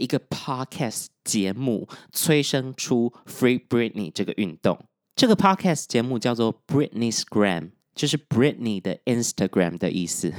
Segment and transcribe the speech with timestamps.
[0.00, 4.78] 一个 podcast 节目催生出 Free Britney 这个运动。
[5.14, 10.32] 这个 podcast 节目叫做 Britney's Gram，就是 Britney 的 Instagram 的意思。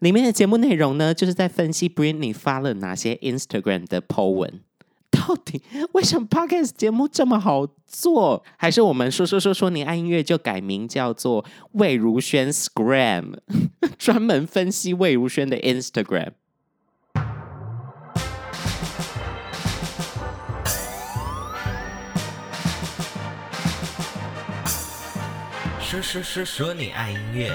[0.00, 4.60] 里面的节目内容呢，就是在分析 Britney 发了哪些 Instagram 的 po 文。
[5.10, 5.62] 到底
[5.92, 8.44] 为什么 podcast 节目这么好做？
[8.58, 13.38] 还是我们说说说说你爱音乐就改名叫做魏如萱 Scram，
[13.96, 16.32] 专门分析魏如萱的 Instagram。
[25.94, 27.52] 说说说说你爱音乐。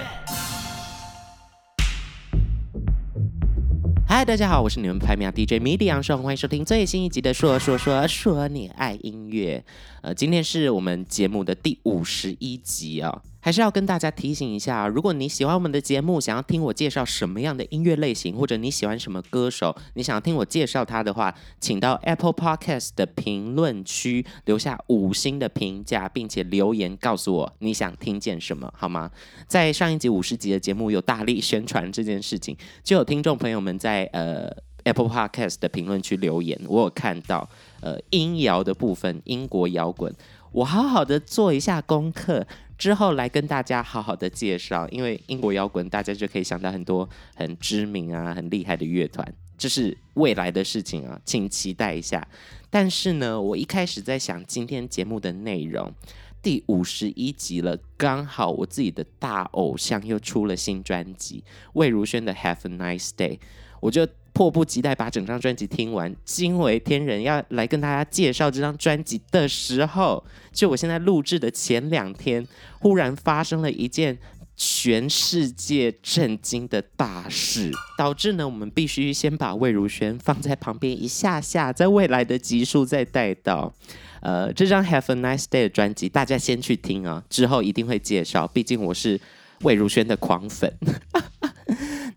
[4.08, 9.62] 嗨，大家好，我是你们拍秒 DJ MIDI 杨双，欢迎收听最新一集的说说说说你爱音乐。
[10.02, 13.22] 呃，今天是我们节目的第五十一集啊、哦。
[13.42, 29.10] 还是要跟大家提醒一下，如果你喜欢我们的节目，想要听我介绍什么样的音乐类型，或者你喜欢什么歌手，你想要听我介绍他的话，请到 Apple Podcast 的评论区留下五星的评价，并且留言告诉我你想听见什么，好吗？
[29.48, 34.50] 在上一集五十集的节目有大力宣传这件事情，就有听众朋友们在呃
[34.84, 37.48] Apple Podcast 的评论区留言，我有看到
[37.82, 40.14] 呃音摇的部分，英国摇滚，
[40.52, 42.46] 我好好的做一下功课。
[42.78, 52.26] 之后来跟大家好好的介绍，因为英国摇滚大家就可以想到很多很知名啊、很厉害的乐团，这是未来的事情啊，请期待一下。
[52.70, 55.94] 但是呢，我一开始在想今天节目的内容，
[56.42, 63.38] 第五十一集了，刚好我自己的大偶像又出了新专辑，魏如萱的《Have a Nice Day》，
[63.82, 67.22] 我就迫不及待把整张专辑听完，惊为天人。
[67.22, 72.48] 要来跟大家介绍这张专辑的时候，就我现在录制的前两天，
[72.80, 74.18] 忽然发生了一件
[74.56, 83.74] 全世界震惊的大事，导致呢我们必须先把魏如萱放在旁边一下下，在未来的集数再带到。
[84.22, 88.46] 呃，这张《Have a Nice Day》的专辑，大家先去听啊，之后一定会介绍。
[88.48, 89.18] 毕竟我是
[89.62, 90.70] 魏如萱的狂粉。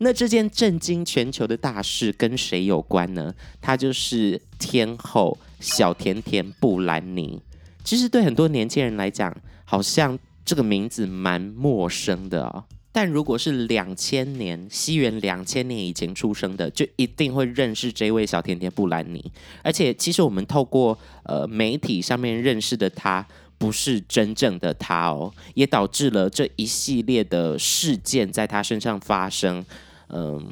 [0.03, 3.33] 那这件震惊全球的大事跟谁有关呢？
[3.61, 7.41] 她就是天后小甜甜布兰妮。
[7.85, 12.65] 其实对很多年轻人来讲，好像这个名字蛮陌生的哦。
[12.95, 19.33] 但如果是两千年，西元两千年以前出生的，就一定会认识这位小甜甜布兰妮。
[19.63, 23.27] 而且，其实我们透过呃媒体上面认识的她，
[23.57, 29.65] 不是真正的她哦，也导致了这一系列的事件在她身上发生。
[30.13, 30.47] 嗯，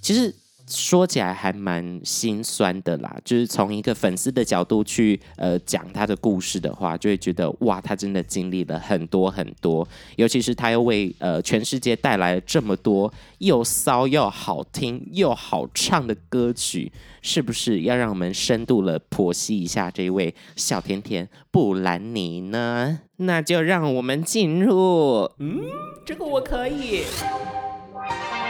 [0.00, 0.34] 其实
[0.66, 3.16] 说起来还蛮心酸的啦。
[3.24, 9.86] 就是从一个粉丝的角度去呃讲他的故事的话，就会觉得哇，他真的经历了很多很多。
[10.16, 23.00] 尤其是他又为呃全世界带来了这么多又骚又好听又好唱的歌曲，是不是要让我们深度了剖析一下这一位小甜甜布兰妮呢？
[23.16, 25.60] 那就让我们进入，嗯，
[26.06, 27.02] 这个我可以。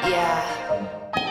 [0.03, 1.29] Yeah.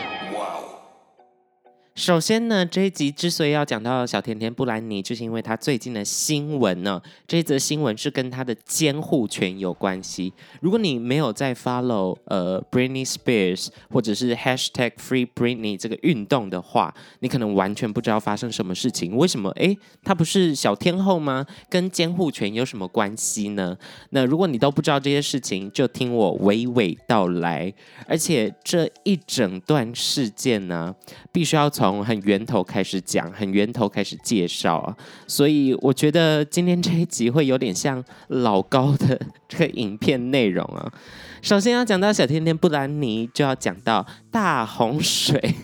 [2.00, 6.98] 首先呢，这一集之所以要讲到小甜甜布兰妮，就是因为她最近的新闻呢。
[7.28, 10.32] 这则新闻是跟她的监护权有关系。
[10.62, 19.14] 如果你没有在 follow 呃 Britney Spears 或者是 Hashtag Free Britney 这个运动的话，你可能完全不知道发生什么事情。
[19.14, 19.50] 为什么？
[19.50, 21.44] 诶，她不是小天后吗？
[21.68, 23.76] 跟监护权有什么关系呢？
[24.08, 27.70] 那如果你都不知道这些事情，就听我娓娓道来。
[28.06, 30.94] 而且这一整段事件呢，
[31.30, 34.96] 必须要从从很源头开始讲，很源头开始介绍啊，
[35.26, 40.92] 所以我觉得今天这一集会有点像老高的这个影片内容啊。
[41.42, 45.56] 首先要讲到小甜甜布兰妮，就要讲到大洪水，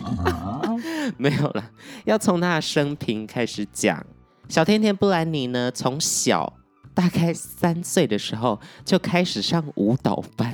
[1.15, 1.71] 没有了，
[2.03, 4.05] 要从她的生平开始讲。
[4.49, 6.51] 小甜甜布兰妮呢，从小
[6.93, 10.53] 大概三岁的时候就开始上舞蹈班。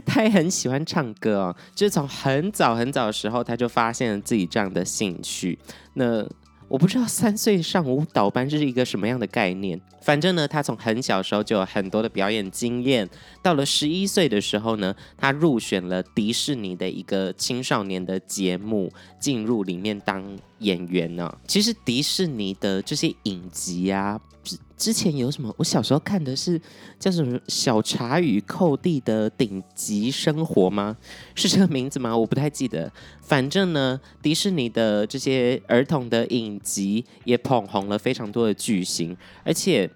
[0.00, 5.58] 他也很喜欢唱歌哦，就是从很早很早的时候，他就发现了自己这样的兴趣。
[5.94, 6.26] 那
[6.68, 9.80] 我不知道三岁上舞蹈班是一个什么样的概念。
[10.02, 13.08] 反正呢，他从很小时候就有很多的表演经验。
[13.42, 20.22] 到了十一岁的时候呢，他入选了迪士尼的一个青少年的节目，进入里面当
[20.58, 21.32] 演员呢。
[21.46, 24.20] 其实迪士尼的这些影集啊。
[24.42, 25.54] 之之前有什么？
[25.56, 26.60] 我小时候看的是
[26.98, 30.94] 叫什么《小茶与寇弟的顶级生活》吗？
[31.34, 32.14] 是这个名字吗？
[32.14, 32.92] 我不太记得。
[33.22, 39.90] 反正呢，迪士尼的这些儿童的影集也捧红了非常多的巨星，而且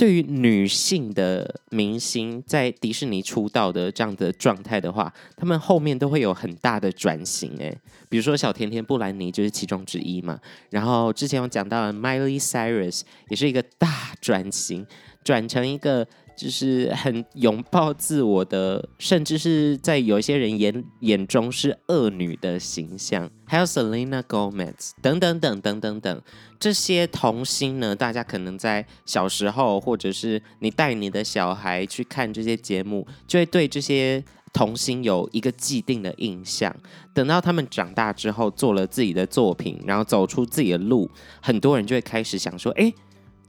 [0.00, 7.54] 对于女性的明星在迪士尼出道的这样的状态的话，他们后面都会有很大的转型。
[7.60, 7.70] 哎，
[8.08, 10.40] 比如说小甜甜布兰妮就是其中之一嘛。
[10.70, 14.86] 然后之前有讲到了 Miley Cyrus 也是一个大转型，
[15.22, 16.06] 转成一个。
[16.40, 26.22] 就是很拥抱自我的，甚至是在有一些人眼眼中是恶女的形象，还有 Selena Gomez 等等等等等等
[26.58, 36.74] 这些童星呢，大家可能在小时候，或者是你带你的小孩去看这些节目，就会对这些童星有一个既定的印象。
[37.12, 41.10] 等到他们长大之后，做了自己的作品，然后走出自己的路，
[41.42, 42.90] 很多人就会开始想说，哎。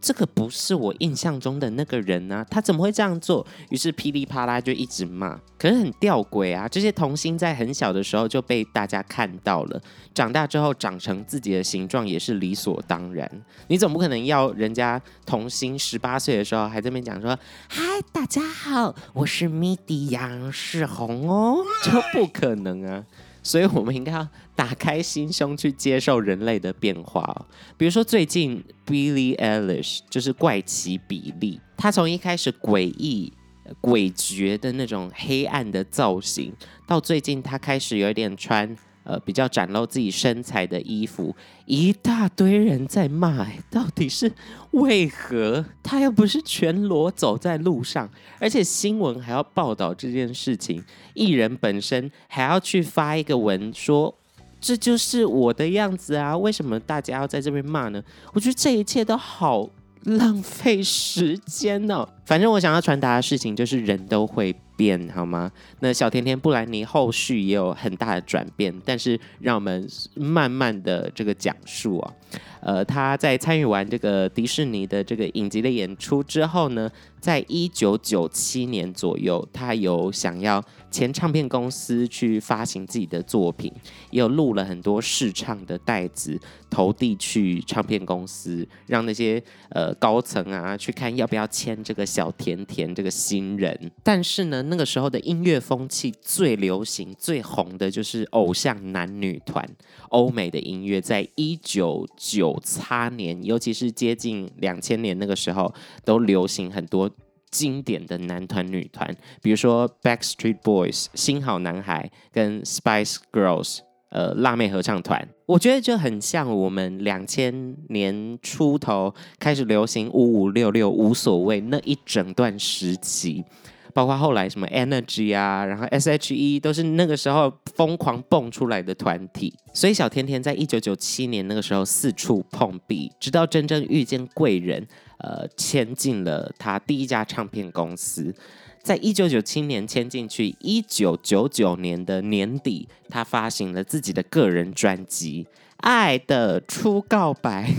[0.02, 3.46] 这个不是我印象中的那个人啊，他怎么会这样做？
[3.70, 6.68] 于是噼里啪啦就一直骂，可是很吊诡啊。
[6.68, 9.80] 这些童星在很小的时候就被大家看到了，
[10.14, 13.30] 长大之后长成自己的形状也是理所当然。
[13.68, 17.38] 你总不可能要人家童星十八岁的时候还在那边讲说
[17.70, 23.06] ：“嗨，大家好，我是米蒂杨世宏哦。”这不可能啊。
[23.44, 27.46] 所以，我们应该要打开心胸去接受人类的变化哦。
[27.78, 33.34] 比如说，最近 Billie Eilish 就是怪奇比利，他从一开始诡异、
[33.82, 36.54] 诡谲的那种黑暗的造型，
[36.86, 38.78] 到最近他开始有点穿。
[39.04, 44.32] 呃，比较展露自己身材的衣服，一大堆人在骂，到底是
[44.72, 45.66] 为何？
[45.82, 48.10] 他又不是全裸走在路上，
[48.40, 50.84] 而且新闻还要报道这件事情，
[51.14, 54.16] 艺人本身还要去发一个文说，
[54.60, 58.04] 这就是我的样子啊，为什么大家要在这边骂呢？
[58.34, 59.70] 我觉得这一切都好。
[60.04, 62.10] 浪费时间呢、哦。
[62.26, 64.52] 反正我想要传达的事情就是人都会
[64.82, 65.52] 变，好吗？
[65.82, 72.14] 那小甜甜布兰妮后续也有很大的转变，但是让我们慢慢的这个讲述啊。
[72.62, 76.90] 呃，她在参与完这个迪士尼的这个影集的演出之后呢，
[77.22, 83.72] 在一九九七年左右，他有想要签唱片公司去发行自己的作品，
[84.10, 86.38] 也有录了很多试唱的带子，
[86.70, 93.92] 投递去唱片公司，让那些呃高层啊去看要不要签这个小甜甜这个新人。
[94.04, 99.64] 但是呢，那个时候的音乐风气最流行、最红的就是偶像男女团，
[100.10, 102.60] 欧美的音乐，在一九九。
[102.64, 105.72] 差年，尤其是接近两千年那个时候，
[106.06, 107.11] 都流行很多
[107.52, 123.44] 经典的男团、女团，比如说 Backstreet Boys 新好男孩跟 Spice Girls 呃辣妹合唱团，我觉得就很像我们两千年出头开始流行五五六六无所谓那一整段时期。
[123.94, 134.88] 包括后来什么 Energy 啊，然后 S.H.E 都是那个时候疯狂蹦出来的团体，所以小甜甜在一九九七年那个时候四处碰壁，直到真正遇见贵人，
[135.20, 138.34] 呃，签进了他第一家唱片公司，
[138.82, 145.44] 在一九九七年签进去，一九九九年的年底，他发行了自己的个人专辑
[145.78, 147.70] 《爱的初告白》。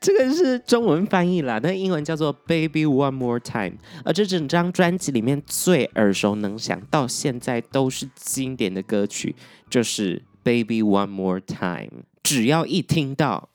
[0.00, 3.70] 这个是中文翻译啦，那英文叫做《Baby One More Time》，
[4.04, 9.34] 而这整张专辑里面最耳熟能详，到现在都是经典的歌曲，
[9.70, 11.88] 就是《Baby One More Time》。
[12.22, 13.48] 只要一听到，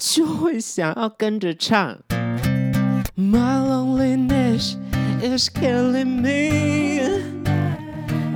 [0.00, 1.98] 就会想要跟着唱。
[3.16, 4.76] My loneliness
[5.22, 7.04] is killing me.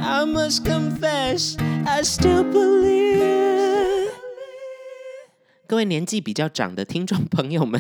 [0.01, 3.58] I must confess, I still believe.
[5.69, 7.79] 各位年纪比较长的听众朋友们，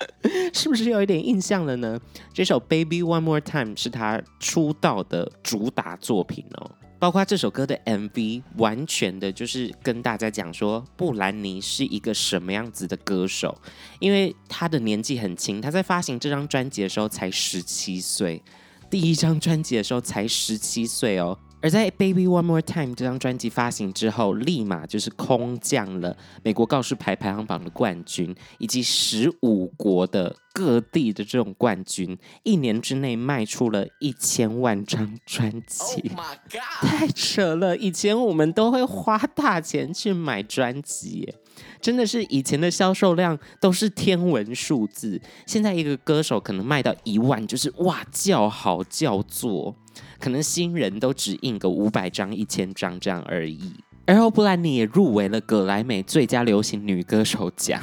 [0.54, 2.00] 是不是有一点印象了呢？
[2.32, 13.54] 这首《Baby One More Time》是他出道的主打作品哦，包括这首歌的 MV，完全的就是跟大家讲说布兰妮是一个什么样子的歌手，
[14.00, 18.42] 因为他的年纪很轻，他在发行这张专辑的时候才十七岁，
[18.88, 21.38] 第一张专辑的时候才十七岁哦。
[21.62, 36.88] 而在《Baby One More Time》这张专辑发行之后，立马就是空降了美国告示牌排行榜的冠军，以及十五国的各地的这种冠军，一年之内卖出了一千万张专辑，Oh my God!
[36.88, 37.76] 太扯了！
[37.76, 41.34] 以前我们都会花大钱去买专辑，
[41.80, 49.74] 真的是以前的销售量都是天文数字，现在一个歌手可能卖到一万，就是哇叫好叫座。
[50.18, 53.72] 可能新人都只印个五百张、一千张这样而已。
[54.06, 57.82] 而后布兰妮也入围了葛莱美最佳流行女歌手奖。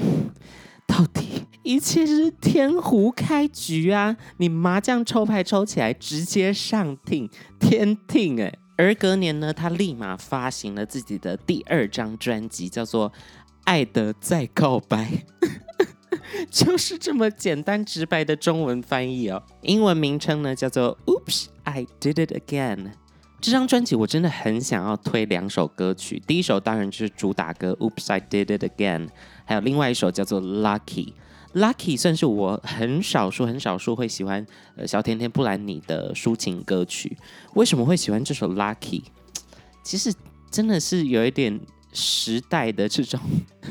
[0.85, 4.15] 到底一切是天胡开局啊！
[4.37, 8.53] 你麻将抽牌抽起来，直接上听天听哎。
[8.75, 13.09] 而隔年呢，她立马发行了自己的第二张专辑，叫做
[13.63, 15.23] 《爱的再告白》。
[16.49, 19.41] 就是这么简单直白的中文翻译哦。
[19.61, 22.91] 英文名称呢叫做 Oops, I Did It Again。
[23.39, 29.09] 这张专辑我真的很想要推两首歌曲，第一首当然就是主打歌 Oops, I Did It Again，
[29.45, 31.13] 还有另外一首叫做 Lucky。
[31.53, 37.17] Lucky 算是我很少数、很少数会喜欢呃小甜甜布兰妮的抒情歌曲。
[37.53, 39.03] 为什么会喜欢这首 Lucky？
[39.83, 40.13] 其实
[40.49, 41.59] 真的是有一点
[41.93, 43.19] 时代的这种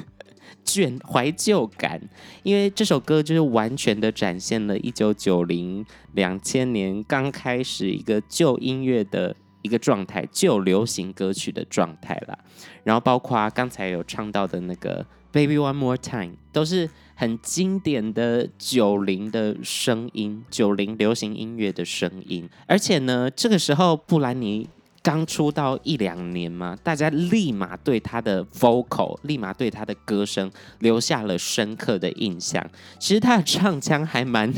[0.65, 2.01] 卷怀旧感，
[2.43, 12.39] 因为这首歌就是完全的展现了一九九零两千年刚开始一个旧音乐的一个状态，旧流行歌曲的状态啦。
[12.85, 16.89] 然后包括刚才有唱到的那个 Baby One More Time，都是。
[17.15, 24.69] 很经典的九零的声音，九零流行音乐的声音，而且呢，这个时候布兰妮
[25.03, 32.65] 刚出道一两年嘛，大家立马对他的 vocal，立马对他的歌声留下了深刻的印象。
[33.01, 34.55] 其实他的唱腔还蛮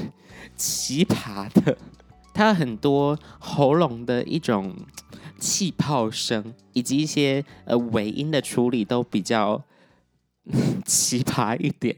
[0.55, 1.77] 奇葩的，
[2.35, 4.75] 他很多喉咙的一种
[5.39, 9.63] 气泡声，以及一些呃尾音的处理都比较
[10.85, 11.97] 奇葩一点。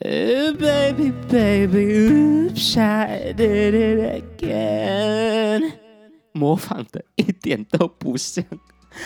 [0.00, 5.81] Baby, baby, oops, I did it again。
[6.32, 8.44] 模仿的一点都不像，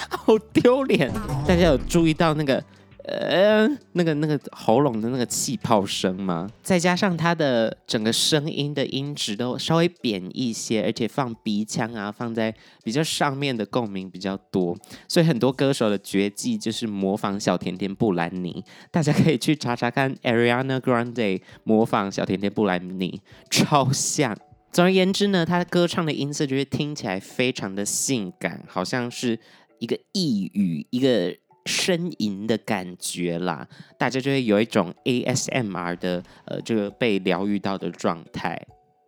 [0.09, 1.13] 好丢脸！
[1.47, 2.63] 大家有注意到那个？
[3.09, 6.51] 呃，那个那个喉咙的那个气泡声吗？
[6.61, 12.53] 再加上他的整个声音的音质都稍微扁一些，而且放鼻腔啊，放在
[12.83, 18.65] 比较上面的共鸣比较多，所以很多歌手的绝技就是模仿小甜甜布兰妮。
[18.91, 24.37] 大家可以去查查看，Ariana Grande 模仿小甜甜布兰妮，超像。
[24.77, 29.39] 总而言之呢，他歌唱的音色就是听起来非常的性感，好像是
[29.79, 31.35] 一个异语，一个。
[31.65, 33.67] 呻吟的感觉啦，
[33.99, 38.57] 大家就会有一种 ASMR 的呃，这个被疗愈到的状态。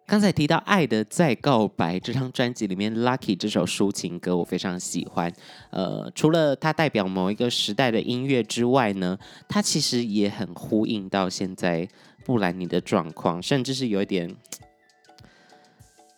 [0.09, 5.33] 刚才提到《爱的再告白》这张专辑里面，《Lucky》这首抒情歌我非常喜欢。
[5.71, 9.17] 呃，除了它代表某一个时代的音乐之外呢，
[9.49, 11.89] 它其实也很呼应到现在
[12.25, 14.35] 布兰妮的状况，甚至是有一点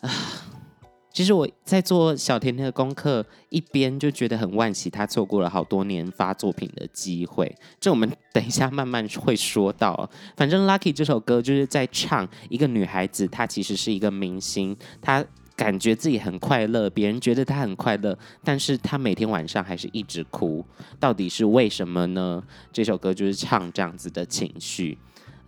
[0.00, 0.10] 啊。
[1.12, 7.52] 其实我在做小甜甜的功课，一边就觉得很惋惜，她错过了好多年发作品的机会。
[7.80, 10.08] 这我们等一下慢慢会说到。
[10.36, 15.22] 反正《Lucky》这首歌就是在唱一个女孩子，她其实是一个明星，她
[15.56, 20.64] 感觉自己很快乐，别人觉得她很快乐，但是她每天晚上还是一直哭，
[21.00, 22.40] 到底是为什么呢？
[22.72, 24.96] 这首歌就是唱这样子的情绪，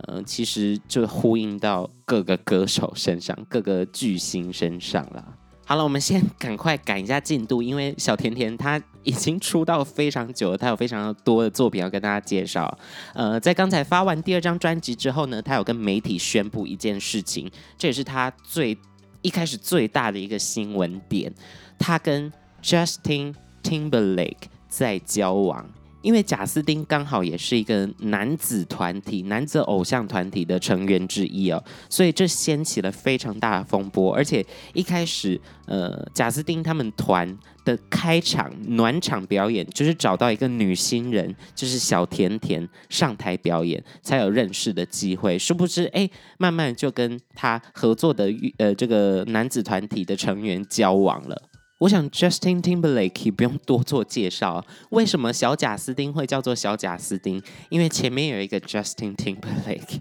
[0.07, 5.25] 呃，其实就呼应到各个歌手身上，各个巨星身上了。
[5.65, 12.77] 好了，我们先 赶快赶一下进度，因为小甜甜她已经出道非常久了，她有非常多的作品要跟大家介绍。
[13.15, 18.77] 呃，在刚才发完第二张专辑之后呢，她有跟媒体宣布一件事情，这也是她最
[19.23, 21.33] 一开始最大的一个新闻点，
[21.79, 22.31] 她跟
[22.63, 25.65] Justin Timberlake 在交往。
[26.03, 34.13] 因为贾斯汀刚好也是一个男子团体、男子偶像团体的成员之一哦，所以这掀起了非常大的风波。
[34.15, 34.45] 而且
[34.75, 45.39] 一开始，呃，贾斯汀他们团的开场暖场表演，就是找到一个女新人，就是小甜甜上台表演，才有认识的机会。
[45.39, 48.29] 殊不知，哎，慢慢就跟他合作的
[48.59, 51.43] 呃这个男子团体的成员交往了。
[51.83, 57.43] 我想 Justin Timberlake 不用多做介绍，为什么小贾斯汀会叫做小贾斯汀？
[57.71, 59.99] 因为前面有一个 Justin Timberlake。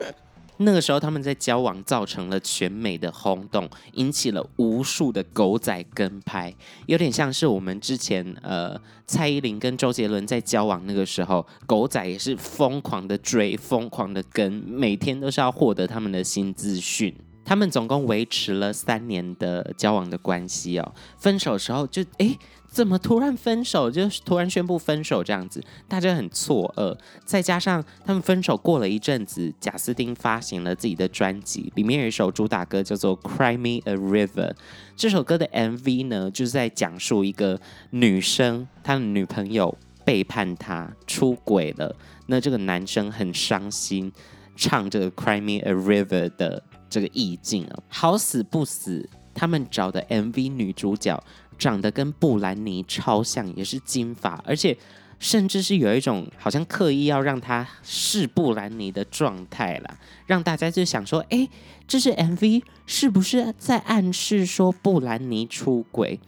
[0.62, 6.54] 那个时候他们在交往，造成了全美的轰动，引起了无数的狗仔跟拍，
[6.86, 17.14] 有点像是我们之前呃蔡依林跟周杰伦在交往那个时候，狗仔也是疯狂的追，疯狂的跟，每天都是要获得他们的新资讯。
[17.44, 22.36] 他们总共维持了三年的交往的关系哦，分手时候就哎，
[22.68, 23.90] 怎么突然分手？
[23.90, 26.96] 就突然宣布分手这样子，大家很错愕。
[27.24, 34.50] 再加上他们分手过了一阵子，贾斯汀发行了自己的专辑，里面有一首主打歌叫做《Cry Me a River》。
[34.94, 41.96] 这首歌的 MV 呢，就是在讲述一个女生，她的女朋友背叛她，出轨了。
[42.26, 44.12] 那这个男生很伤心，
[44.54, 46.62] 唱这个《Cry Me a River》的。
[46.90, 51.22] 这个意境啊，好死不死，他们找的 MV 女主角
[51.56, 54.76] 长得跟布兰妮超像，也是金发，而且
[55.18, 61.48] 甚至是有一种好像刻意要让她是布兰妮的状态啦，让大家就想说，哎，
[61.86, 66.18] 这是 MV 是不是在暗示说布兰妮出轨？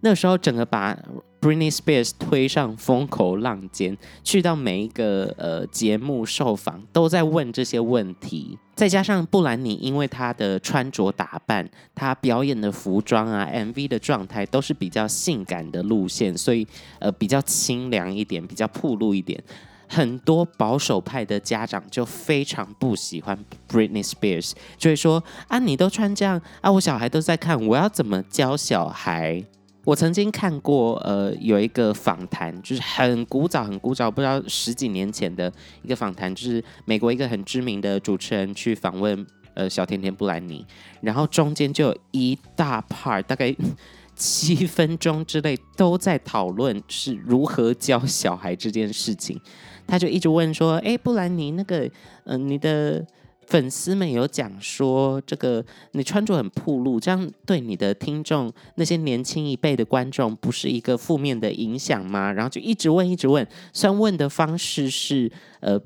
[0.00, 0.98] 那时候整个把
[1.42, 8.56] Britney Spears 推上风口浪尖，去到每一个呃节目受访都在问这些问题。
[8.76, 16.64] 再加上布兰妮，因为她的穿着打扮、她表演的服装啊、MV 的状态都是比较性感的路线，所以
[17.00, 19.42] 呃比较清凉一点，比较暴露一点。
[19.88, 23.36] 很多保守派的家长就非常不喜欢
[23.68, 29.44] Britney Spears，就会说啊，你都穿这样啊，我小孩都在看，我要怎么教小孩？
[29.84, 40.64] 我曾经看过，呃，有一个访谈，就是很古早、很古早，不知道十几年前的一个访谈，就是美国一个很知名的主持人去访问，呃，小甜甜布兰妮，
[41.00, 43.54] 然后中间就有一大 part，大概
[44.14, 49.40] 七分钟之内都在讨论是如何教小孩这件事情。
[49.84, 51.90] 他就一直问说：“哎，布兰妮，那个，
[52.24, 53.04] 嗯、你的
[53.52, 63.46] 粉丝们有讲说，这个你穿着很暴露，这样对你的听众那些年轻一辈的观众不是一个负面的影响吗？”然后就一直问，一直问。
[63.74, 65.30] 虽然问的方式是
[65.60, 65.78] 呃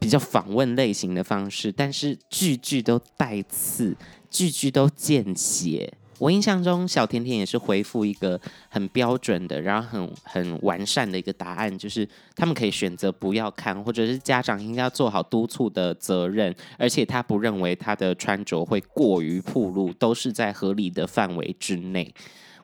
[0.00, 3.94] 比较访问类型的方式，但是句句都带刺，
[4.30, 5.92] 句句都见血。
[6.18, 22.14] 我印象中，小甜甜也是回复一个很标准的，然后很很完善的一个答案，就是他们可以选择不要看，或者是家长应该要做好督促的责任，而且他不认为他的穿着会过于暴露，都是在合理的范围之内。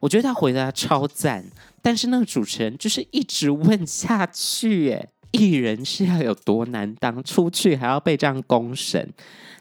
[0.00, 1.44] 我觉得他回答超赞，
[1.82, 5.08] 但是那个主持人就是一直问下去，耶。
[5.32, 9.08] 艺人是要有多难当，出去还要被这样公审，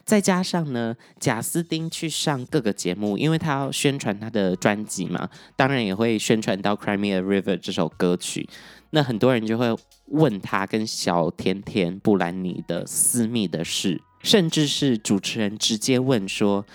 [0.04, 8.48] 再加上呢，贾斯汀去上各个节目，因为他要宣传他的专辑嘛，当然也会宣传到《Crimea River》这首歌曲。
[8.90, 9.66] 那很多人就会
[10.06, 16.66] 问他跟小甜甜布兰妮的私密的事，甚至是主持人直接问说：“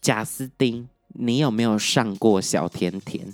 [0.00, 3.26] 贾斯汀，你有没有上过小甜甜？”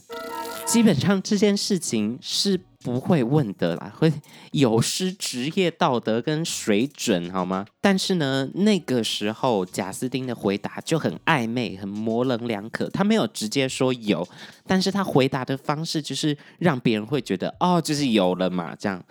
[0.66, 4.10] 基本上这件事情是不会问的啦，会
[4.52, 7.66] 有失职业道德跟水准，好吗？
[7.82, 12.88] 但是呢，那个时候贾斯汀的回答就很暧昧，很模棱两可。
[12.88, 14.26] 他没有直接说有，
[14.66, 19.04] 但是他回答的方式就是让别人会觉得哦，就是有了嘛，这样。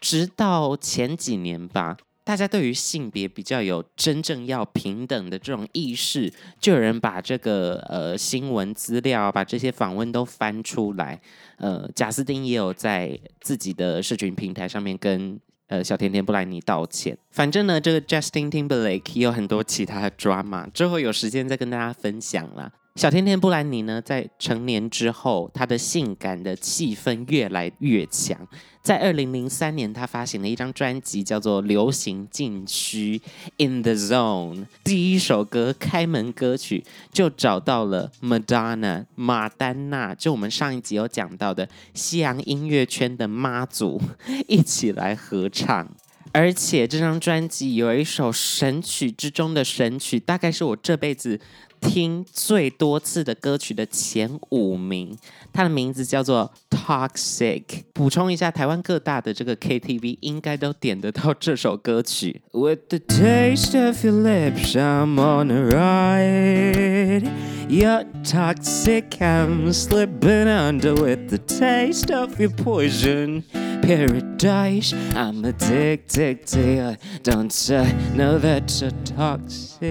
[0.00, 1.98] 直到前几年吧。
[2.30, 11.20] 大家对于性别比较有真正要平等的这种意识，就有人把这个呃新闻资料，把这些访问都翻出来。
[11.56, 17.18] 呃，贾斯汀也有在自己的社群平台上面跟呃小甜甜布兰妮道歉。
[17.32, 22.70] 反正呢，这个 Justin Timberlake 也有很多其他的 drama，之后有时间再跟大家分享啦。
[23.00, 28.36] 小甜甜布兰妮呢，在成年之后，她的性感的气氛越来越强。
[28.82, 33.18] 在二零零三年，她发行了一张专辑，叫做《流行禁区》
[33.66, 34.66] （In the Zone）。
[34.84, 43.98] 第一首歌开门歌曲就找到了 Madonna 马丹娜，就我们上一集有讲到的西洋音乐圈的妈祖，
[44.46, 45.90] 一起来合唱。
[46.32, 51.40] 而且这张专辑有一首神曲之中的神曲，大概是我这辈子。
[51.81, 55.15] 听最多次的歌曲的前五名，
[55.53, 57.63] 它的名字叫做《Toxic》。
[57.93, 62.41] 补充一下，台湾各大的这个 KTV 应该都点得到这首歌曲。
[62.53, 67.29] With the taste of your lips, I'm on a ride.
[67.69, 70.95] You're toxic, I'm slipping under.
[70.95, 73.43] With the taste of your poison,
[73.81, 76.95] paradise, I'm addicted to you.
[77.23, 79.85] Don't you know that you're toxic?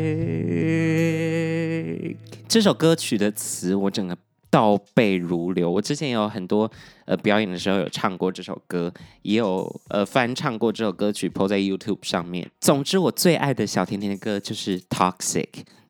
[2.47, 4.17] 这首歌曲的词我整个
[4.49, 5.69] 倒背如流。
[5.69, 6.69] 我之前有很多
[7.05, 12.49] 呃表演的时候有唱过这首歌，也有呃翻唱过这首歌曲，po 在 YouTube 上面。
[12.59, 15.43] 总之，我最爱的小甜甜的歌就是《Toxic》，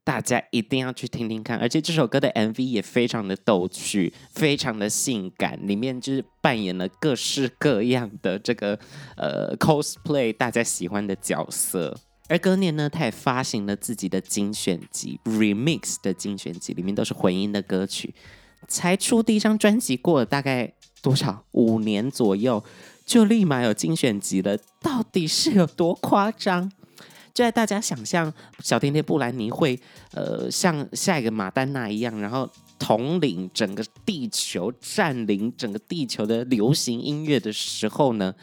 [0.03, 1.57] 大家一定要去听听看。
[1.57, 8.77] 而且这首歌的 MV 也非常的逗趣，非常的性感，里面就是扮演了各式各样的这个
[9.15, 11.97] 呃 cosplay 大家喜欢的角色。
[12.29, 18.13] 而隔年呢，他也发行了自己的精选集，Remix 的精选集，里面都是混音的歌曲。
[18.67, 22.63] 才出第一张专辑，过了大概多少五年左右，
[23.05, 24.55] 就立马有精选集了。
[24.79, 26.71] 到底是有多夸张？
[27.33, 29.79] 就在大家想象小甜甜布兰妮会
[30.13, 38.35] 呃像下一个马丹娜一样，然后统领整个地球，占领整个地球的流行音乐的时候呢，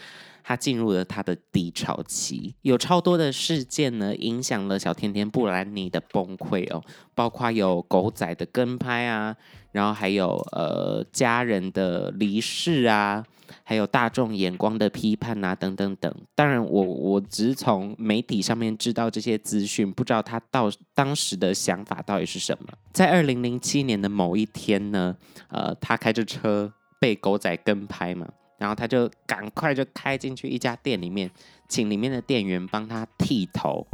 [0.48, 6.80] 他进入了他的低潮期，有超多的事件呢，影响了小甜甜布兰妮的崩溃哦，
[7.16, 9.34] 包括有狗仔的跟拍啊，
[9.72, 13.24] 然后还有呃家人的离世啊，
[13.64, 16.14] 还有大众眼光的批判啊，等等等。
[16.36, 22.68] 当然我，我只是从媒体上面知道这些资讯，不知道他到当时的想法到底是什么。
[22.92, 25.16] 在二零零七年的某一天呢，
[25.48, 26.72] 呃，他开着车。
[26.98, 28.26] 被狗仔跟拍嘛，
[28.58, 31.30] 然后他就赶快就开进去一家店里面，
[31.68, 33.86] 请里面的店员帮他剃头。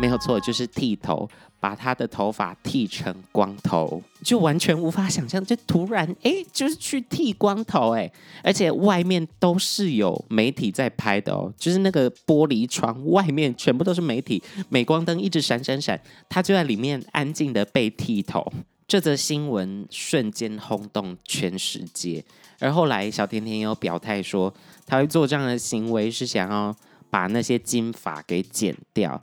[0.00, 1.28] 没有错，就是剃头，
[1.60, 8.10] 把他的头发剃成光头，就完全无法想象，就突然哎，就是去剃光头哎，
[8.42, 18.52] 而且外面都是有媒体在拍的哦，就是那个玻璃窗外面全部都是媒体，镁光灯一直闪闪闪，他就在里面安静的被剃头。
[18.86, 22.22] 这则新闻瞬间轰动全世界，
[22.58, 24.52] 而后来小甜甜有表态说，
[24.86, 26.74] 他会做这样的行为是想要
[27.10, 29.22] 把那些金发给剪掉。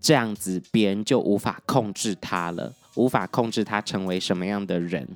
[0.00, 5.08] 这样子，别人就无法控制他了，无法控制他成为什么样的人。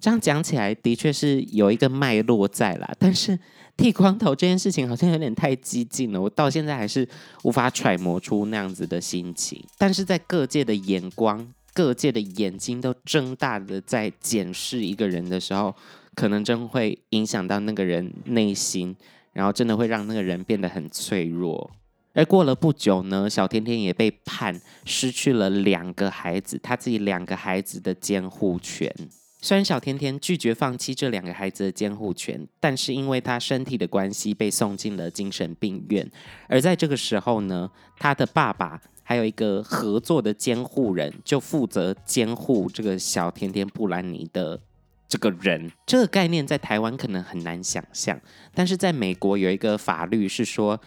[0.00, 2.90] 这样讲起来，的确是有一个脉络在啦。
[2.98, 3.38] 但是
[3.76, 7.06] 剃光头这件事情好像有点太激进了，我到现在还是
[7.42, 9.62] 无法揣摩出那样子的心情。
[9.76, 15.76] 但是在各界的眼光、各界的眼睛都睁大的在检视一个人的时候，
[16.20, 18.94] 可能真会影响到那个人内心，
[19.32, 21.70] 然后真的会让那个人变得很脆弱。
[22.12, 28.94] 而过了不久呢，小甜甜也被判失去了两个孩子，他自己两个孩子的监护权。
[29.40, 36.06] 虽然小甜甜拒绝放弃这两个孩子的监护权，但是因为他身体的关系，被送进了精神病院。
[36.48, 44.60] 而在这个时候呢，他的爸爸还有一个合作的监护人，就负责监护这个小甜甜布兰妮的
[45.10, 45.70] 这个人。
[45.84, 48.18] 这个概念在台湾可能很难想象，
[48.54, 50.80] 但是在美国有一个法律是说。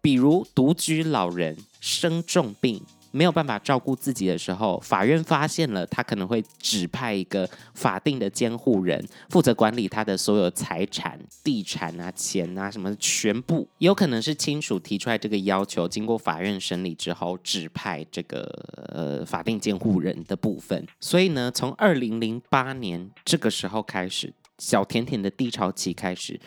[0.00, 18.42] 比如独居老人生重病，没有办法照顾自己的时候，法院发现了，他可能会指派一个法定的监护人，负责管理他的所有财产、地产啊、钱啊什么，全部有可能是亲属提出来这个要求，经过法院审理之后，指派这个
[18.88, 20.86] 呃法定监护人的部分。
[21.00, 26.40] 所以呢，从二零零八年这个时候开始，小甜甜的低潮期开始。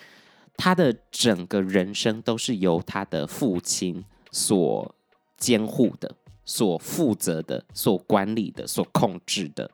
[0.58, 4.94] 他的整个人生都是由他的父亲所
[5.38, 6.14] 监护的、
[6.46, 9.72] 所负责的、所管理的、所控制的。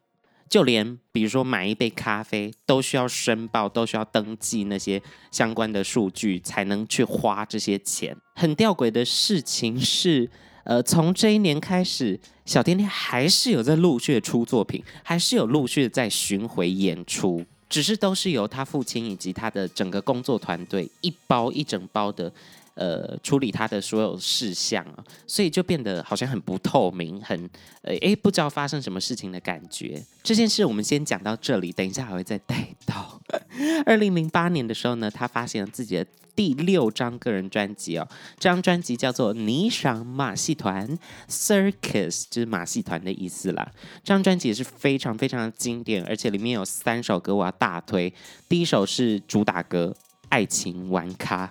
[0.49, 8.15] 就连比如说买一杯咖啡，都需要申报，都需要登记那些相关的数据，才能去花这些钱。
[8.35, 10.29] 很吊诡的事情是，
[10.63, 17.45] 呃，从这一年开始，小甜甜还是有在陆续出作品，还是有陆续在巡回演出。
[17.69, 22.31] 只是都是由他父亲以及他的整个工作团队一包一整包的，
[22.77, 27.49] 呃，处理他的所有事项啊，所以就变得好像很不透明，很
[27.81, 29.99] 呃，诶，不知道发生什么事情的感觉。
[30.21, 33.19] 这件事我们先讲到这里，等一下还会再带到。
[33.87, 40.87] 二零零八年的时候呢，他发行了自己的第六张个人专辑哦，这张专辑叫做《霓裳马戏团》
[41.27, 43.71] （Circus），就是马戏团的意思啦。
[44.03, 48.13] 这张专辑也是非常非常的经典，而且里面有三首歌我要大推。
[48.47, 49.95] 第一首是主打歌
[50.29, 51.47] 《爱情玩咖》。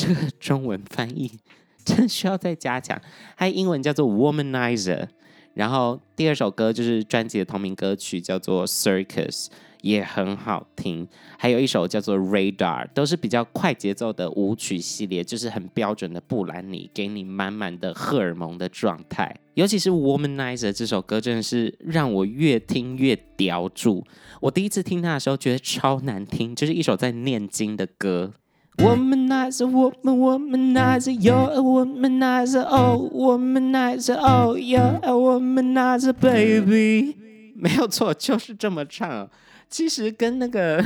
[0.00, 1.30] 这个中文翻译
[1.84, 2.98] 真的需要再加强，
[3.36, 5.08] 它英文叫做 Womanizer，
[5.52, 9.48] 然后第二首歌就是专辑的同名歌曲，叫做 Circus，
[9.82, 11.06] 也很好听。
[11.38, 19.34] 还有一首叫做 Radar，都是比较快节奏的舞曲系列，就是很标准的布兰妮，给你满满的荷尔蒙的状态。
[19.54, 24.06] 尤其是 Womanizer 这首歌，真的是让我越听越叼住。
[24.40, 28.32] 我第一次听它的时候，觉得超难听，就是一首在念经的歌。
[28.80, 37.14] Womanizer, woman, womanizer, you're a womanizer, oh, womanizer, oh, you're a womanizer, baby。
[37.54, 39.28] 没有错，就是这么唱。
[39.68, 40.82] 其实跟那个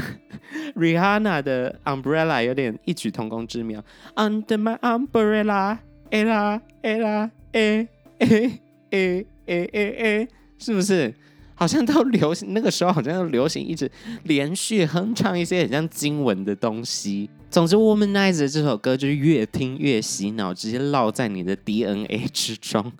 [0.75, 3.83] Rihanna 的 Umbrella 有点异曲同工之妙。
[4.17, 5.79] Under my umbrella,
[6.11, 7.87] ella, ella, eh,
[8.19, 8.59] eh,
[8.91, 10.29] eh, eh, eh, eh，
[10.59, 11.15] 是不是？
[11.55, 13.91] 好像都流行，那个时候好像都流行，一直
[14.25, 17.31] 连续哼唱一些很像经文的东西。
[17.51, 22.91] 总之，《Womanizer》这首歌就是越听越洗脑，直接烙在你的 DNA 之中。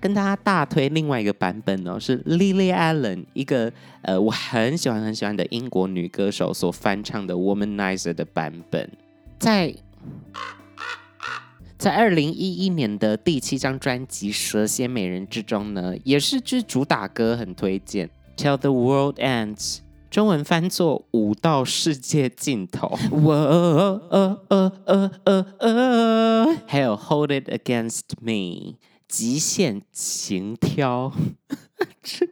[0.00, 8.90] 跟大家大推另外一个版本哦，是 Lily Allen，一个呃我很喜欢很喜欢的英国女歌手所翻唱的《Womanizer》的版本。
[9.38, 9.74] 在
[11.78, 19.76] 在二零一一年的第七张专辑《蛇蝎美人》之中呢，也是就是主打歌很推荐，《Till the World Ends》，
[20.10, 22.88] 中文翻作“舞到世界尽头”。
[23.22, 28.32] 哇哦哦哦哦哦哦，还有《Hold It Against Me》，
[29.06, 31.12] 极限情挑，
[32.02, 32.26] 这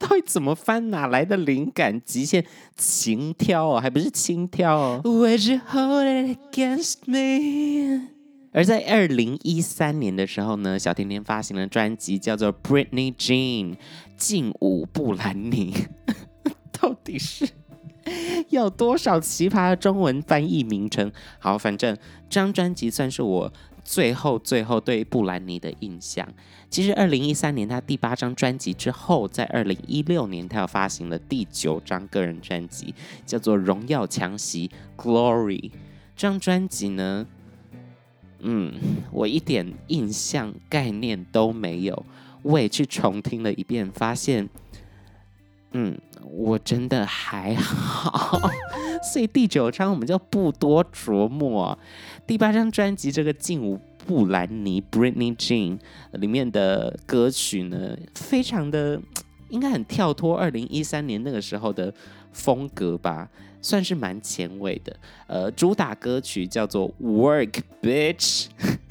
[0.00, 0.90] 到底怎么翻？
[0.90, 2.02] 哪来的灵感？
[2.04, 2.44] 极限
[2.76, 5.00] 情挑哦，还不是轻挑哦。
[5.04, 8.08] Would you hold it against me？
[8.52, 13.74] 而在二零一三年的时候呢，小甜甜发行了专辑，叫做《Britney Jean》，
[14.16, 15.72] 劲舞布兰妮，
[16.72, 17.48] 到底是
[18.48, 21.12] 有多少奇葩的中文翻译名称？
[21.38, 21.94] 好，反正
[22.28, 23.52] 这张专辑算是我
[23.84, 26.26] 最后最后对布兰妮的印象。
[26.68, 34.68] 其实，二零一三年他第八张专辑之后，在二零一六年他又发行了第九张个人专辑，叫做《荣耀强袭》
[35.00, 35.70] （Glory）。
[36.16, 37.26] 这张专辑呢，
[38.42, 38.72] 嗯，
[39.12, 42.04] 我一点印象概念都没有。
[42.42, 44.48] 我也去重听了一遍，发现，
[45.72, 48.40] 嗯，我真的还好。
[49.12, 51.78] 所以第九张我们就不多琢磨。
[52.26, 55.78] 第八张专辑这个劲舞布兰妮 （Britney Jean）
[56.12, 59.00] 里面的歌曲呢，非常的
[59.50, 61.92] 应该很跳脱二零一三年那个时候的
[62.32, 63.28] 风格吧，
[63.60, 64.96] 算是蛮前卫的。
[65.26, 68.46] 呃，主打歌曲叫做《Work Bitch》。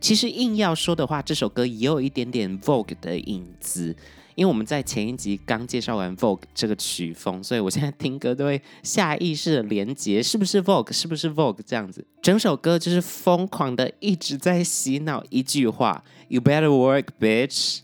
[0.00, 3.94] 其实硬要说的话，这首歌也有一点点 Vogue 的影子，
[4.34, 10.92] 因为我们在前一集刚介绍完 Vogue 这个曲风，所以我现在听歌都会下意识的连接，是不是 Vogue？
[10.92, 11.60] 是不是 Vogue？
[11.64, 17.82] 这样子，整首歌就是疯狂的一直在洗脑一句话：You better work, bitch。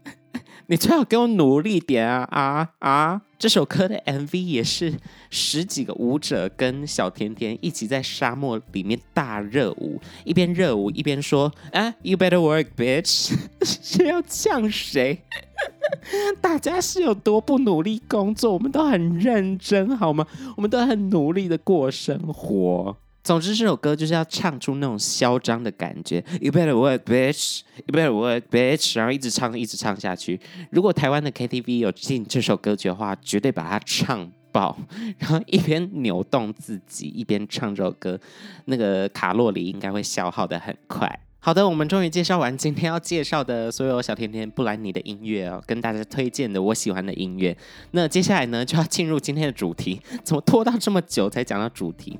[0.68, 3.22] 你最好给我努力点啊啊啊！
[3.38, 4.94] 这首歌的 MV 也是
[5.28, 15.22] 十几个舞者跟小甜甜一起在沙漠里面大热舞，一边热舞一边说：“啊，You better work, bitch！” 是要呛谁？
[16.40, 18.54] 大家是有多不努力工作？
[18.54, 20.26] 我们都很认真，好吗？
[20.56, 22.96] 我们都很努力的过生活。
[23.26, 26.24] 总之，这首歌就是要唱出那种嚣张的感觉。
[26.40, 27.62] You better work, bitch.
[27.84, 28.96] You better work, bitch.
[28.96, 30.40] 然后一直唱，一直唱下去。
[30.70, 34.78] 如果台湾的 KTV 有进这首歌曲的话，绝对把它唱爆。
[35.18, 38.16] 然后一边扭动自己，一边唱这首歌，
[38.66, 41.10] 那个卡路里应该会消耗得很快。
[41.40, 47.56] 好的，我们终于介绍完今天要介绍的所有小甜甜布兰妮的音乐哦，跟大家推荐的我喜欢的音乐。
[47.90, 50.00] 那接下来呢，就要进入今天的主题。
[50.22, 52.16] 怎么拖到这么久才讲到主题？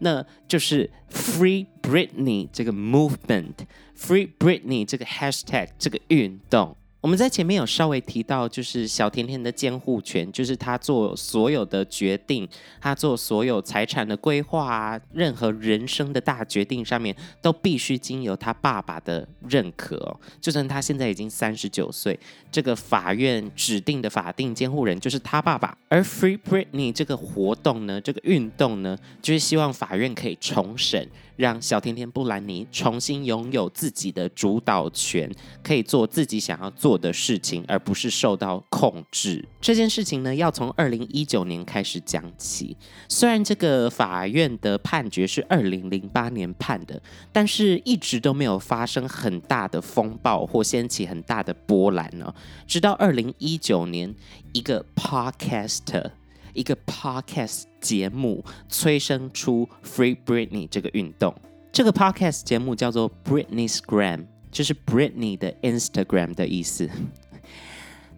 [0.00, 6.76] 那就是 Free Britney 这个 movement，Free Britney 这个 hashtag 这个运动。
[7.01, 12.45] 我们在前面有稍微提到，就是小甜甜的监护权，就是她做所有的决定，
[12.81, 20.13] 她做所有财产的规划啊，任何人生的大决定上面，都必须经由她爸爸的认可。
[20.41, 22.19] 就算她现在已经三十九岁，
[22.51, 25.77] 这个法院指定的法定监护人就是她爸爸。
[25.87, 31.07] 而 Free Britney 这个活动呢，这个运动呢，就是希望法院可以重审。
[31.39, 35.31] 让小甜甜布兰妮重新拥有自己的主导权，
[35.63, 39.47] 可以做自己想要做的事情，而不是受到控制。
[39.61, 42.75] 这件事情呢，要从二零一九年开始讲起。
[43.07, 52.33] 虽然这个法院的判决是二零零八年判的，但是一直都没有发生很大的风暴或掀起很大的波澜呢。
[52.67, 54.13] 直到二零一九年，
[54.51, 56.11] 一个 podcaster。
[56.59, 61.33] 一个 podcast 节目催生出 Free Britney 这个运动。
[61.71, 66.89] 这个 podcast 节目叫做 Britney's Gram，就是 Britney 的 Instagram 的意思。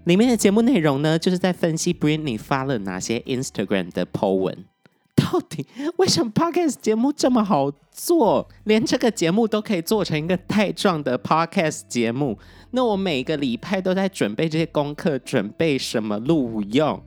[0.06, 4.66] 里面的节目内容呢，就是在分析 Britney 发了哪些 Instagram 的 po 文。
[5.14, 8.50] 到底为什么 podcast 节目这么好做？
[8.64, 12.40] 连这个节目都可以做成一个带状的 podcast 节目？
[12.72, 17.00] 那我每个礼拜都在准备这些功课，准备什么录用？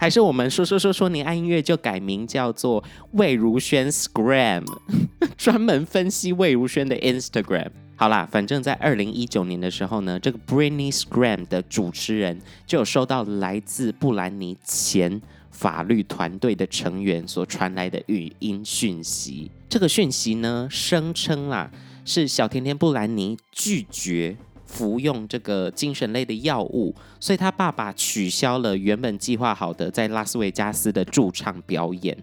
[0.00, 2.82] 还是我们说说说说你爱音乐就改名叫做
[3.14, 4.64] 魏如萱 Scram，
[5.36, 7.70] 专门分析魏如萱的 Instagram。
[7.96, 19.50] 好啦，反正在二零一九年的时候呢，这个 Britney Scram 的主持人就有收到来自布兰妮前法律团队的成员所传来的语音讯息。
[19.68, 21.72] 这个讯息呢，声称啦
[22.04, 24.36] 是小甜甜布兰妮拒绝。
[24.68, 32.16] 服用这个精神类的药物，所以他爸爸取消了原本计划好的在拉斯维加斯的驻唱表演，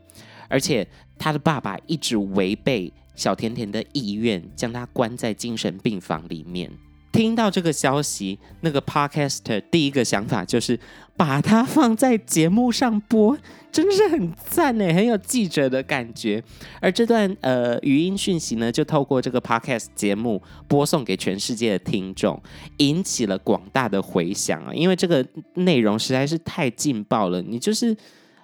[0.47, 6.71] 而且他的爸爸一直违背小甜甜的意愿，将他关在精神病房里面。
[7.15, 10.77] 听到这个消息，那个 podcaster 第一个想法就是
[11.15, 13.37] 把它放在节目上播，
[13.71, 16.43] 真是很赞呢，很有记者的感觉。
[16.81, 22.37] 而这段呃语音讯息呢，就透过这个 podcast 节目播送给全世界的听众，
[22.77, 24.73] 引起了广大的回响啊！
[24.73, 27.95] 因为这个内容实在是太劲爆了，你就是。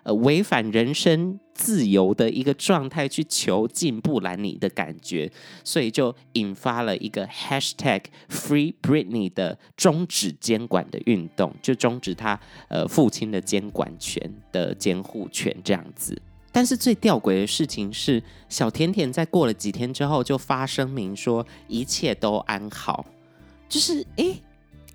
[0.04, 5.32] 呃，违反人身自由的一个状态去囚禁布兰妮的感觉，
[5.64, 16.20] 所以就引发了一个 hashtag Free Britney 的终止监管的运动，就终止他呃父亲的监管权的监护权这样子。
[16.52, 23.06] 但是最吊诡的事情是，小甜甜在过了几天之后就发声明说一切都安好，
[23.70, 24.42] 就是诶，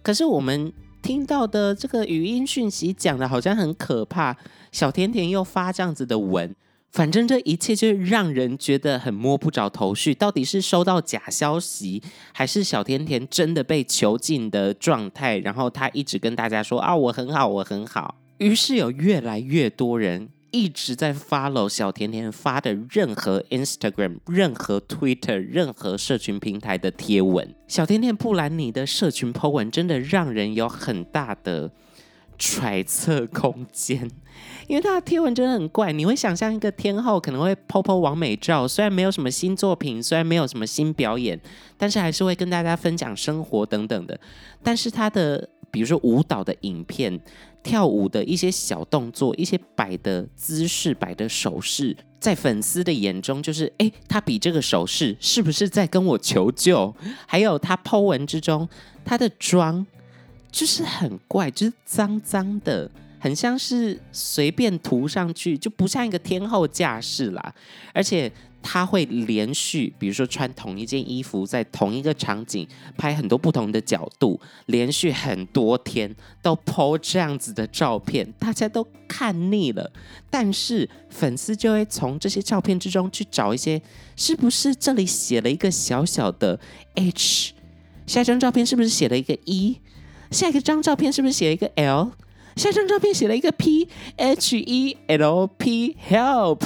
[0.03, 0.73] 可是我们。
[1.03, 4.37] 听到的这个语音讯息讲的好像很可怕，
[4.73, 6.55] 小甜甜又发这样子的文。
[6.93, 12.03] 反正这一切就让人觉得很摸不着头绪，到底是收到假消息，
[12.33, 15.37] 还是小甜甜真的被囚禁的状态？
[15.39, 18.15] 然后他一直跟大家说啊，我很好，我很好。
[18.39, 27.55] 于是有越来越多人一直在 follow 小甜甜发的任何 Instagram、任何 Twitter、任何社群平台的贴文。
[27.69, 31.73] 小甜甜布兰妮的社群 po 文真的让人有很大的
[32.39, 34.11] 揣测空间。
[34.67, 41.41] 因为他的贴文真的很怪，你会想象一个天后可能会 po po 网美照，虽然没有什么新作品，虽然没有什么新表演，
[41.77, 44.19] 但是还是会跟大家分享生活等等的。
[44.63, 47.21] 但是他的比如说舞蹈的影片、
[47.63, 56.93] 跳舞的一些小动作、一些摆的姿势、摆的手势，在粉丝的眼中就是，哎，他比这个手势是不是在跟我求救？
[57.27, 58.69] 还有他 po 文之中，
[59.05, 59.87] 他的妆
[60.51, 62.91] 就是很怪，就是脏脏的。
[63.19, 67.55] 很像是随便涂上去，就不像一个天后架势啦。
[67.93, 68.31] 而且
[68.63, 79.91] 他会连续，比如说穿同一件衣服，在同一个场景拍很多不同的角度，连续很多天都 po 这样子的照片，大家都看腻了。
[80.29, 83.81] 但是粉丝就会从这些照片之中去找一些，
[84.17, 86.59] 是不是这里写了一个小小的
[86.95, 87.53] H？
[88.07, 89.81] 下一张照片是不是写了一个 E？
[90.33, 92.11] 下一个张照片是不是写了一个 L？
[92.57, 96.61] 下张照片写了一个 P H E L P help，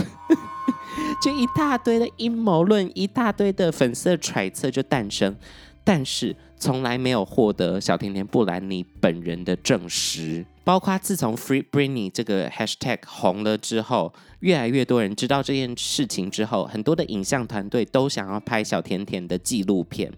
[1.21, 5.37] 就一大堆的阴谋论，一大堆的粉丝的揣测就诞生，
[5.83, 10.47] 但是从来没有获得小甜甜布兰妮本人的证实。
[10.63, 20.13] 包括自从 Free Britney 这个 hashtag 红了之后，越来越多人知道这件事情之后，很多的影像团队都想要拍小甜甜的纪录片。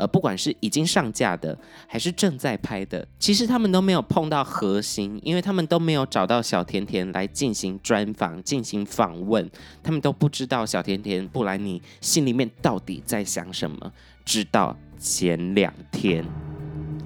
[0.00, 1.54] 呃，不管是已经上架的，
[1.86, 9.46] 还是正在拍的，其实他们都没有碰到核心，因为他们都没有找到小甜甜来进行专访、进行访问，
[9.82, 13.92] 他们都不知道小甜甜布兰妮心里面到底在想什么。
[14.24, 16.24] 直到前两天，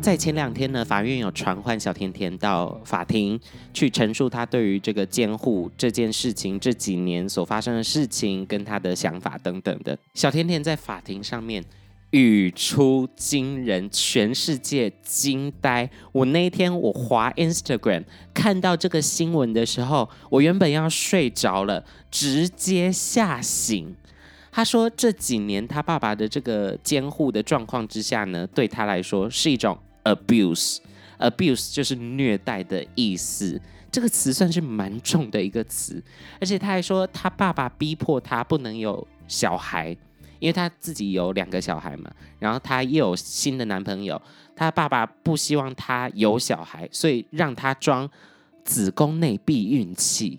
[0.01, 3.41] 在前两天呢，法院有传唤小甜甜到法庭
[3.73, 9.99] 去陈述她对于这个监护这件事情这几年所发生的事情跟她的想法等等的。
[10.15, 11.65] 小甜甜在法庭上面。
[12.15, 15.91] 语出惊人，全世界惊呆。
[16.13, 23.97] 我那天我滑 Instagram 看到这个新闻的时候，我原本要睡着了，直接吓醒。
[24.53, 33.61] 他说这几年他爸爸的这个监护的状况之下呢，对他来说是一种 abuse，abuse 就是虐待的意思。
[33.91, 36.01] 这个词算是蛮重的一个词，
[36.41, 39.97] 而且他还说他爸爸逼迫他不能有小孩。
[40.45, 44.21] 因为她自己有两个小孩嘛，然后她又有新的男朋友，
[44.55, 48.07] 她爸爸不希望她有小孩，所以让她装
[48.63, 50.39] 子宫内避孕器，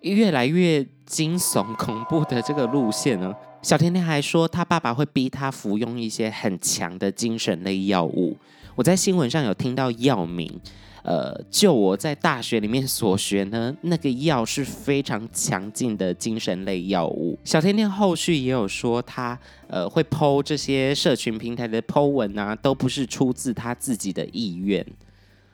[0.00, 3.32] 越来越惊悚恐怖的这个路线呢。
[3.62, 8.36] 小甜甜还说，她爸爸会逼她服用一些很强的精神类药物。
[8.74, 10.60] 我在新闻上有听到药名。
[11.04, 17.38] 呃，就我在大学里面所学呢，那个药是非常强劲的精神类药物。
[17.44, 19.38] 小甜甜后续也有说他，
[19.68, 24.84] 呃会 po 这些社群平台的 po 文啊，都不是出自他自己的意愿。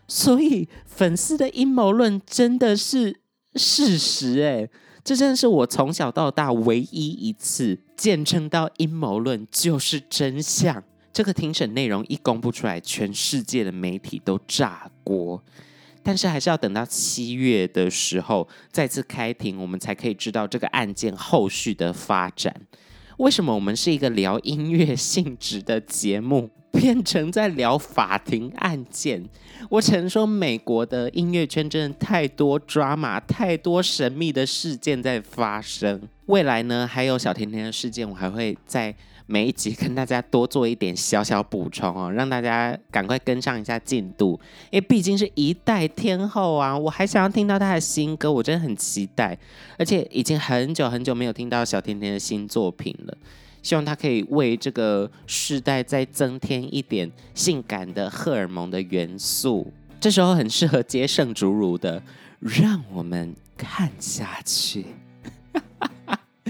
[0.06, 3.20] 所以粉丝的阴谋论真的是
[3.56, 4.68] 事实哎，
[5.02, 10.84] 这真的是我从小到大唯一一次见证到阴谋论就是真相。
[11.12, 15.42] 这个庭审内容一公布出来，全世界的媒体都炸锅。
[16.02, 22.54] 但是还是要等到七月的时候再次开庭，我们才可以知道这个案件后续的发展。
[23.18, 29.28] 为什么我们是一个聊音乐性质的节目， 变成在聊法庭案件？
[29.68, 36.00] 我只能说，美国的音乐圈真的太多 drama，太多神秘的事件在发生。
[36.26, 38.94] 未来呢，还有小甜甜的事件，我还会再。
[39.30, 44.38] 每一集跟大家多做一点小小补充哦， 让大家赶快跟上一下进度，
[44.72, 49.38] 因为毕竟是一代天后啊，我还想要听到她的新歌，我真的很期待，
[49.78, 53.16] 而且已经很久很久没有听到小甜甜的新作品了，
[53.62, 62.02] 希望她可以为这个世代再增添一点性感的荷尔蒙的元素，这时候很适合接圣主乳的，
[62.40, 64.86] 让我们看下去。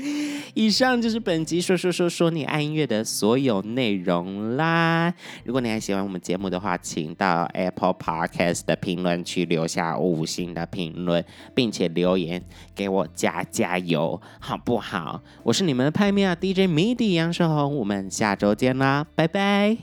[0.55, 5.13] 以上就是本集说说说说你爱音乐的所有内容啦。
[5.45, 11.25] 如果你还喜欢我们节目的话，请到 Apple Podcast 的评论区留下五星的评论，
[11.55, 12.43] 并且留言
[12.75, 15.23] 给我加加油，好不好？
[15.43, 19.77] 我是你们的拍米亚 DJ MIDI 杨世宏，我们下周见啦，拜拜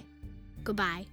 [0.63, 1.06] ，Goodbye。